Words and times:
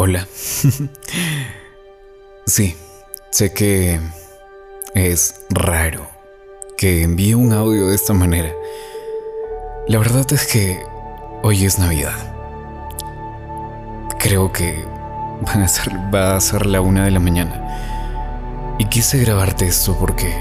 Hola. 0.00 0.28
sí, 2.46 2.76
sé 3.32 3.52
que 3.52 3.98
es 4.94 5.40
raro 5.50 6.06
que 6.76 7.02
envíe 7.02 7.34
un 7.34 7.52
audio 7.52 7.88
de 7.88 7.96
esta 7.96 8.12
manera. 8.12 8.52
La 9.88 9.98
verdad 9.98 10.24
es 10.32 10.46
que 10.46 10.80
hoy 11.42 11.64
es 11.64 11.80
Navidad. 11.80 12.14
Creo 14.20 14.52
que 14.52 14.84
van 15.40 15.62
a 15.62 15.68
ser, 15.68 15.92
va 16.14 16.36
a 16.36 16.40
ser 16.40 16.66
la 16.66 16.80
una 16.80 17.04
de 17.04 17.10
la 17.10 17.18
mañana. 17.18 18.76
Y 18.78 18.84
quise 18.84 19.18
grabarte 19.18 19.66
esto 19.66 19.98
porque 19.98 20.32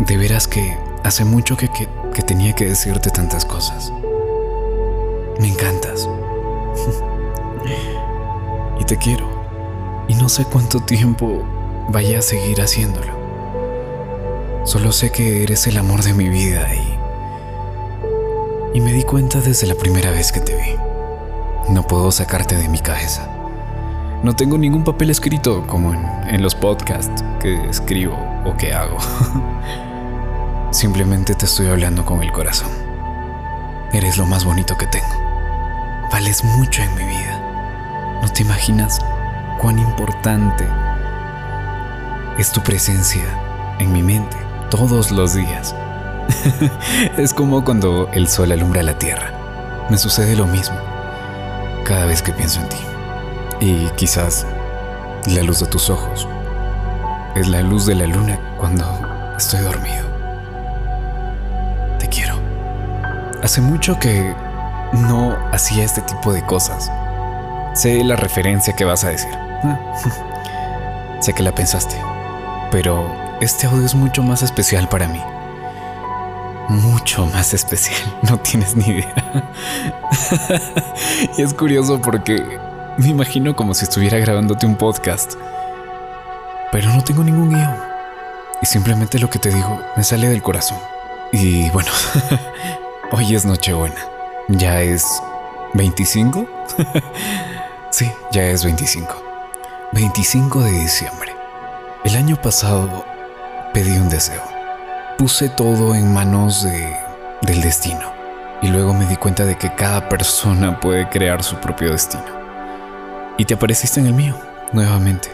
de 0.00 0.16
veras 0.16 0.48
que 0.48 0.76
hace 1.04 1.24
mucho 1.24 1.56
que, 1.56 1.68
que, 1.68 1.88
que 2.12 2.22
tenía 2.22 2.56
que 2.56 2.64
decirte 2.64 3.10
tantas 3.10 3.44
cosas. 3.44 3.92
Me 5.38 5.46
encantas 5.46 6.08
y 8.78 8.84
te 8.84 8.96
quiero. 8.96 9.28
Y 10.08 10.14
no 10.14 10.28
sé 10.28 10.44
cuánto 10.44 10.80
tiempo 10.80 11.42
vaya 11.88 12.18
a 12.18 12.22
seguir 12.22 12.60
haciéndolo. 12.60 13.12
Solo 14.64 14.92
sé 14.92 15.10
que 15.10 15.42
eres 15.42 15.66
el 15.66 15.78
amor 15.78 16.02
de 16.02 16.14
mi 16.14 16.28
vida 16.28 16.74
y... 16.74 16.98
Y 18.74 18.80
me 18.80 18.92
di 18.92 19.02
cuenta 19.02 19.40
desde 19.40 19.66
la 19.66 19.74
primera 19.74 20.10
vez 20.10 20.30
que 20.30 20.40
te 20.40 20.54
vi. 20.54 20.76
No 21.72 21.86
puedo 21.86 22.10
sacarte 22.10 22.54
de 22.54 22.68
mi 22.68 22.78
cabeza. 22.78 23.28
No 24.22 24.36
tengo 24.36 24.58
ningún 24.58 24.84
papel 24.84 25.10
escrito 25.10 25.66
como 25.66 25.94
en, 25.94 26.04
en 26.28 26.42
los 26.42 26.54
podcasts 26.54 27.24
que 27.40 27.54
escribo 27.68 28.18
o 28.44 28.56
que 28.56 28.74
hago. 28.74 28.98
Simplemente 30.70 31.34
te 31.34 31.46
estoy 31.46 31.68
hablando 31.68 32.04
con 32.04 32.22
el 32.22 32.30
corazón. 32.30 32.70
Eres 33.92 34.18
lo 34.18 34.26
más 34.26 34.44
bonito 34.44 34.76
que 34.76 34.86
tengo. 34.86 35.06
Vales 36.12 36.44
mucho 36.44 36.82
en 36.82 36.94
mi 36.94 37.04
vida. 37.04 37.37
No 38.28 38.34
te 38.34 38.42
imaginas 38.42 38.98
cuán 39.58 39.78
importante 39.78 40.68
es 42.36 42.52
tu 42.52 42.62
presencia 42.62 43.24
en 43.78 43.90
mi 43.90 44.02
mente 44.02 44.36
todos 44.70 45.10
los 45.10 45.32
días. 45.32 45.74
es 47.16 47.32
como 47.32 47.64
cuando 47.64 48.06
el 48.12 48.28
sol 48.28 48.52
alumbra 48.52 48.82
la 48.82 48.98
tierra. 48.98 49.32
Me 49.88 49.96
sucede 49.96 50.36
lo 50.36 50.46
mismo 50.46 50.76
cada 51.86 52.04
vez 52.04 52.20
que 52.20 52.34
pienso 52.34 52.60
en 52.60 52.68
ti. 52.68 52.76
Y 53.60 53.86
quizás 53.96 54.46
la 55.26 55.42
luz 55.42 55.60
de 55.60 55.66
tus 55.66 55.88
ojos 55.88 56.28
es 57.34 57.48
la 57.48 57.62
luz 57.62 57.86
de 57.86 57.94
la 57.94 58.06
luna 58.06 58.38
cuando 58.58 58.84
estoy 59.38 59.60
dormido. 59.60 60.04
Te 61.98 62.06
quiero. 62.08 62.38
Hace 63.42 63.62
mucho 63.62 63.98
que 63.98 64.36
no 64.92 65.34
hacía 65.50 65.82
este 65.82 66.02
tipo 66.02 66.34
de 66.34 66.44
cosas. 66.44 66.90
Sé 67.78 68.02
la 68.02 68.16
referencia 68.16 68.74
que 68.74 68.84
vas 68.84 69.04
a 69.04 69.10
decir. 69.10 69.30
sé 71.20 71.32
que 71.32 71.44
la 71.44 71.54
pensaste. 71.54 71.94
Pero 72.72 73.08
este 73.40 73.68
audio 73.68 73.86
es 73.86 73.94
mucho 73.94 74.20
más 74.24 74.42
especial 74.42 74.88
para 74.88 75.06
mí. 75.06 75.22
Mucho 76.70 77.24
más 77.26 77.54
especial. 77.54 78.00
No 78.22 78.36
tienes 78.38 78.74
ni 78.74 78.84
idea. 78.84 79.44
y 81.38 81.42
es 81.42 81.54
curioso 81.54 82.02
porque 82.02 82.58
me 82.96 83.10
imagino 83.10 83.54
como 83.54 83.74
si 83.74 83.84
estuviera 83.84 84.18
grabándote 84.18 84.66
un 84.66 84.74
podcast. 84.74 85.34
Pero 86.72 86.88
no 86.92 87.04
tengo 87.04 87.22
ningún 87.22 87.50
guion. 87.50 87.76
Y 88.60 88.66
simplemente 88.66 89.20
lo 89.20 89.30
que 89.30 89.38
te 89.38 89.50
digo 89.50 89.80
me 89.96 90.02
sale 90.02 90.28
del 90.28 90.42
corazón. 90.42 90.78
Y 91.30 91.70
bueno, 91.70 91.92
hoy 93.12 93.36
es 93.36 93.44
Nochebuena. 93.44 94.04
Ya 94.48 94.82
es 94.82 95.04
25. 95.74 96.44
Sí, 97.98 98.08
ya 98.30 98.44
es 98.44 98.62
25. 98.62 99.12
25 99.92 100.60
de 100.60 100.70
diciembre. 100.70 101.34
El 102.04 102.14
año 102.14 102.40
pasado 102.40 103.04
pedí 103.74 103.90
un 103.98 104.08
deseo. 104.08 104.40
Puse 105.18 105.48
todo 105.48 105.96
en 105.96 106.14
manos 106.14 106.62
de, 106.62 106.96
del 107.42 107.60
destino. 107.60 108.12
Y 108.62 108.68
luego 108.68 108.94
me 108.94 109.04
di 109.06 109.16
cuenta 109.16 109.44
de 109.44 109.58
que 109.58 109.74
cada 109.74 110.08
persona 110.08 110.78
puede 110.78 111.08
crear 111.08 111.42
su 111.42 111.56
propio 111.56 111.90
destino. 111.90 112.22
Y 113.36 113.44
te 113.46 113.54
apareciste 113.54 113.98
en 113.98 114.06
el 114.06 114.14
mío, 114.14 114.38
nuevamente. 114.72 115.32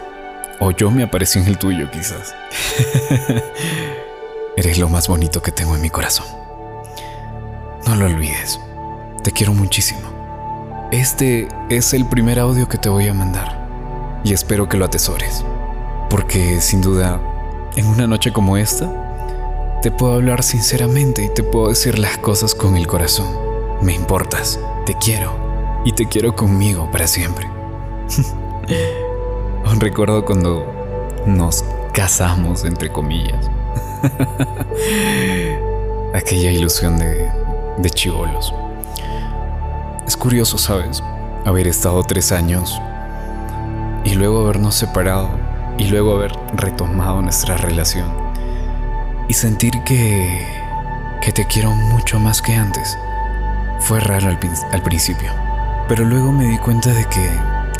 O 0.59 0.71
yo 0.71 0.89
me 0.89 1.03
aparecí 1.03 1.37
en 1.37 1.45
el 1.45 1.59
tuyo, 1.59 1.91
quizás. 1.91 2.33
Eres 4.57 4.79
lo 4.79 4.89
más 4.89 5.07
bonito 5.07 5.39
que 5.39 5.51
tengo 5.51 5.75
en 5.75 5.81
mi 5.81 5.91
corazón. 5.91 6.25
No 7.85 7.95
lo 7.95 8.07
olvides. 8.07 8.59
Te 9.21 9.31
quiero 9.31 9.53
muchísimo. 9.53 10.14
Este 10.91 11.47
es 11.69 11.93
el 11.93 12.05
primer 12.05 12.39
audio 12.39 12.69
que 12.69 12.77
te 12.77 12.89
voy 12.89 13.07
a 13.07 13.13
mandar 13.13 13.67
y 14.23 14.33
espero 14.33 14.69
que 14.69 14.77
lo 14.77 14.85
atesores, 14.85 15.43
porque 16.11 16.61
sin 16.61 16.81
duda, 16.81 17.19
en 17.75 17.87
una 17.87 18.05
noche 18.05 18.31
como 18.31 18.55
esta, 18.55 19.79
te 19.81 19.89
puedo 19.89 20.13
hablar 20.13 20.43
sinceramente 20.43 21.23
y 21.23 21.29
te 21.29 21.41
puedo 21.41 21.69
decir 21.69 21.97
las 21.97 22.19
cosas 22.19 22.53
con 22.53 22.77
el 22.77 22.85
corazón. 22.85 23.25
Me 23.81 23.93
importas, 23.93 24.59
te 24.85 24.93
quiero 24.93 25.33
y 25.85 25.91
te 25.91 26.07
quiero 26.07 26.35
conmigo 26.35 26.89
para 26.91 27.07
siempre. 27.07 27.47
Aún 29.65 29.79
recuerdo 29.79 30.23
cuando 30.23 30.71
nos 31.25 31.65
casamos, 31.93 32.63
entre 32.63 32.91
comillas. 32.91 33.49
Aquella 36.13 36.51
ilusión 36.51 36.99
de, 36.99 37.27
de 37.79 37.89
chivolos. 37.89 38.53
Es 40.07 40.15
curioso, 40.15 40.59
¿sabes? 40.59 41.01
Haber 41.45 41.67
estado 41.67 42.03
tres 42.03 42.31
años 42.31 42.79
y 44.03 44.13
luego 44.13 44.41
habernos 44.41 44.75
separado 44.75 45.29
y 45.79 45.85
luego 45.87 46.15
haber 46.15 46.31
retomado 46.53 47.23
nuestra 47.23 47.57
relación 47.57 48.13
y 49.27 49.33
sentir 49.33 49.83
que, 49.83 50.47
que 51.21 51.31
te 51.31 51.47
quiero 51.47 51.71
mucho 51.71 52.19
más 52.19 52.43
que 52.43 52.53
antes. 52.53 52.95
Fue 53.79 53.99
raro 53.99 54.27
al, 54.27 54.37
al 54.71 54.83
principio, 54.83 55.31
pero 55.87 56.05
luego 56.05 56.31
me 56.31 56.45
di 56.45 56.59
cuenta 56.59 56.91
de 56.91 57.05
que 57.05 57.27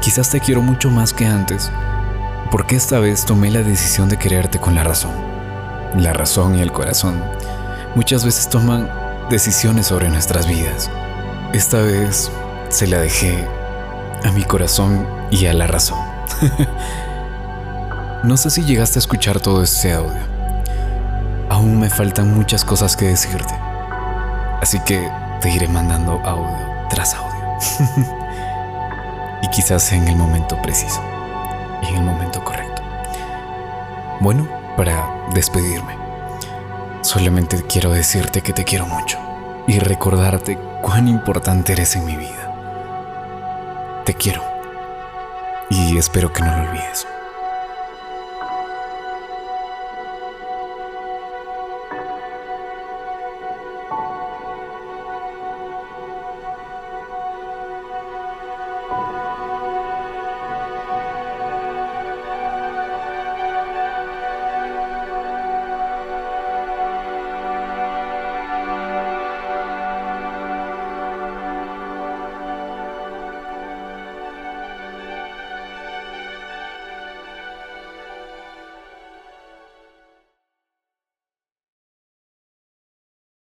quizás 0.01 0.31
te 0.31 0.39
quiero 0.39 0.63
mucho 0.63 0.89
más 0.89 1.13
que 1.13 1.27
antes 1.27 1.71
porque 2.49 2.75
esta 2.75 2.97
vez 2.99 3.25
tomé 3.25 3.51
la 3.51 3.61
decisión 3.61 4.09
de 4.09 4.17
quererte 4.17 4.57
con 4.57 4.73
la 4.73 4.83
razón. 4.83 5.13
La 5.95 6.11
razón 6.11 6.55
y 6.55 6.61
el 6.61 6.71
corazón 6.71 7.23
muchas 7.93 8.25
veces 8.25 8.49
toman 8.49 8.89
decisiones 9.29 9.85
sobre 9.85 10.09
nuestras 10.09 10.47
vidas 10.47 10.89
esta 11.55 11.81
vez 11.81 12.29
se 12.67 12.85
la 12.85 12.99
dejé 12.99 13.47
a 14.25 14.31
mi 14.31 14.43
corazón 14.43 15.07
y 15.31 15.45
a 15.45 15.53
la 15.53 15.67
razón. 15.67 15.99
no 18.23 18.35
sé 18.35 18.49
si 18.49 18.65
llegaste 18.65 18.99
a 18.99 19.01
escuchar 19.01 19.39
todo 19.39 19.63
este 19.63 19.93
audio. 19.93 20.19
Aún 21.49 21.79
me 21.79 21.89
faltan 21.89 22.33
muchas 22.33 22.65
cosas 22.65 22.97
que 22.97 23.05
decirte. 23.05 23.53
Así 24.61 24.79
que 24.81 25.09
te 25.39 25.49
iré 25.49 25.69
mandando 25.69 26.19
audio 26.25 26.57
tras 26.89 27.13
audio. 27.13 27.45
y 29.41 29.47
quizás 29.47 29.93
en 29.93 30.09
el 30.09 30.17
momento 30.17 30.61
preciso. 30.61 31.01
Y 31.83 31.87
en 31.87 31.95
el 31.95 32.03
momento 32.03 32.43
correcto. 32.43 32.81
Bueno, 34.19 34.45
para 34.75 35.09
despedirme. 35.33 35.95
Solamente 37.01 37.63
quiero 37.63 37.91
decirte 37.91 38.41
que 38.41 38.51
te 38.51 38.65
quiero 38.65 38.87
mucho 38.87 39.34
y 39.67 39.79
recordarte 39.79 40.57
cuán 40.81 41.07
importante 41.07 41.73
eres 41.73 41.95
en 41.95 42.05
mi 42.05 42.15
vida. 42.15 44.03
Te 44.05 44.13
quiero 44.13 44.43
y 45.69 45.97
espero 45.97 46.31
que 46.31 46.43
no 46.43 46.55
lo 46.55 46.69
olvides. 46.69 47.07